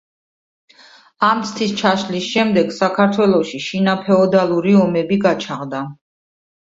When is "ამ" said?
1.25-1.41